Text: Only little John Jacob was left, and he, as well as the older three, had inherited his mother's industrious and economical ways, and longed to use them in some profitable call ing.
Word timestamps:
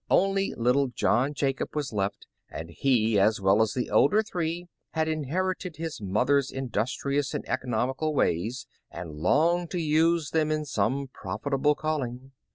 Only 0.09 0.55
little 0.57 0.87
John 0.87 1.35
Jacob 1.35 1.75
was 1.75 1.93
left, 1.93 2.25
and 2.49 2.71
he, 2.71 3.19
as 3.19 3.39
well 3.39 3.61
as 3.61 3.73
the 3.75 3.91
older 3.91 4.23
three, 4.23 4.65
had 4.93 5.07
inherited 5.07 5.75
his 5.75 6.01
mother's 6.01 6.49
industrious 6.49 7.35
and 7.35 7.47
economical 7.47 8.15
ways, 8.15 8.65
and 8.89 9.11
longed 9.13 9.69
to 9.69 9.79
use 9.79 10.31
them 10.31 10.49
in 10.49 10.65
some 10.65 11.07
profitable 11.13 11.75
call 11.75 12.01
ing. 12.01 12.31